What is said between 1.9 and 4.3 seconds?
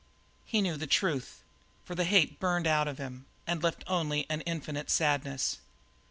the hate burned out in him and left only